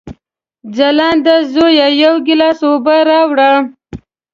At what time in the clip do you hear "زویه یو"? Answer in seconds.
1.53-2.15